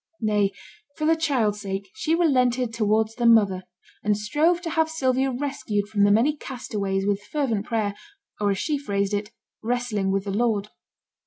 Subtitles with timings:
[0.19, 0.51] Nay,
[0.97, 3.65] for the child's sake, she relented towards the mother;
[4.03, 7.93] and strove to have Sylvia rescued from the many castaways with fervent prayer,
[8.39, 9.29] or, as she phrased it,
[9.61, 10.69] 'wrestling with the Lord'.